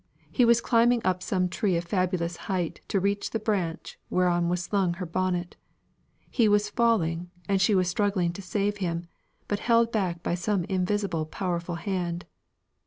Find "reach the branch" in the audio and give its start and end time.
2.99-3.99